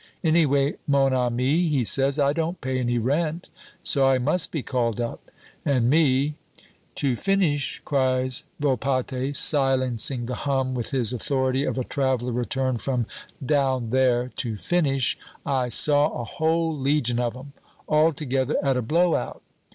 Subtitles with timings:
[0.23, 3.49] Anyway, mon ami,' he says, 'I don't pay any rent,
[3.83, 5.29] so I must be called up.'
[5.63, 6.33] 'And me'"
[6.95, 13.05] "To finish," cries Volpatte, silencing the hum with his authority of a traveler returned from
[13.45, 17.53] "down there," "to finish, I saw a whole legion of 'em
[17.87, 19.43] all together at a blow out.